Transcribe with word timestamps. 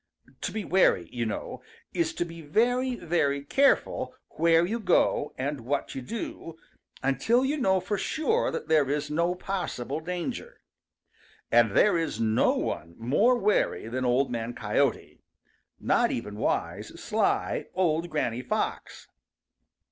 To 0.41 0.51
be 0.51 0.65
wary, 0.65 1.07
you 1.11 1.27
know, 1.27 1.61
is 1.93 2.11
to 2.15 2.25
be 2.25 2.41
very, 2.41 2.95
very 2.95 3.43
careful 3.45 4.15
where 4.29 4.65
you 4.65 4.79
go 4.79 5.31
and 5.37 5.61
what 5.61 5.93
you 5.93 6.01
do 6.01 6.57
until 7.03 7.45
you 7.45 7.55
know 7.55 7.79
for 7.79 7.99
sure 7.99 8.49
that 8.49 8.67
there 8.67 8.89
is 8.89 9.11
no 9.11 9.35
possible 9.35 9.99
danger. 9.99 10.59
And 11.51 11.77
there 11.77 11.99
is 11.99 12.19
no 12.19 12.57
one 12.57 12.95
more 12.97 13.37
wary 13.37 13.87
than 13.87 14.03
Old 14.03 14.31
Man 14.31 14.55
Coyote, 14.55 15.21
not 15.79 16.09
even 16.09 16.35
wise, 16.37 16.99
sly, 16.99 17.67
old 17.75 18.09
Granny 18.09 18.41
Fox. 18.41 19.07